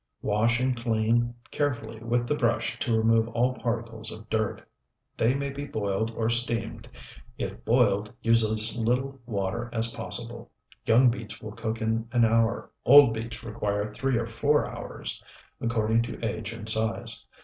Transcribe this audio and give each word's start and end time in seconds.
Wash 0.23 0.59
and 0.59 0.75
clean 0.75 1.35
carefully 1.51 1.99
with 1.99 2.25
the 2.27 2.33
brush 2.33 2.79
to 2.79 2.97
remove 2.97 3.27
all 3.27 3.53
particles 3.53 4.09
of 4.11 4.27
dirt. 4.31 4.67
They 5.15 5.35
may 5.35 5.51
be 5.51 5.65
boiled 5.65 6.09
or 6.15 6.27
steamed. 6.27 6.89
If 7.37 7.63
boiled, 7.65 8.11
use 8.19 8.43
as 8.43 8.75
little 8.75 9.19
water 9.27 9.69
as 9.71 9.93
possible. 9.93 10.49
Young 10.87 11.11
beets 11.11 11.39
will 11.39 11.51
cook 11.51 11.81
in 11.81 12.07
an 12.11 12.25
hour; 12.25 12.71
old 12.83 13.13
beets 13.13 13.43
require 13.43 13.93
three 13.93 14.17
or 14.17 14.25
four 14.25 14.65
hours, 14.67 15.21
according 15.59 16.01
to 16.01 16.25
age 16.25 16.51
and 16.51 16.67
size. 16.67 17.23